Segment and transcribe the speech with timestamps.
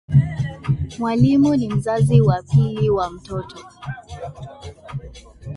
[0.99, 3.65] Mwalimu ni mzazi wa pili wa mtoto